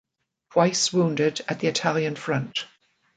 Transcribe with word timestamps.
Twice 0.51 0.91
wounded 0.91 1.41
at 1.47 1.59
the 1.59 1.67
Italian 1.67 2.15
Front. 2.15 2.65